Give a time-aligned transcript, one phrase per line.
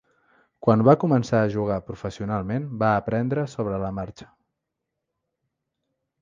[0.67, 4.29] Quan va començar a jugar professionalment, va aprendre sobre la marxa.